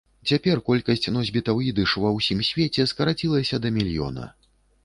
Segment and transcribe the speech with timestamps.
[0.29, 4.29] Цяпер колькасць носьбітаў ідыш ва ўсім свеце скарацілася да мільёна.